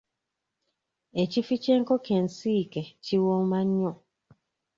Ekifi 1.21 1.55
ky'enkoko 1.63 2.11
ensiike 2.19 2.81
kiwooma 3.05 3.59
nnyo. 3.67 3.91